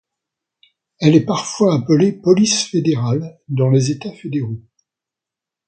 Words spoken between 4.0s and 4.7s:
fédéraux.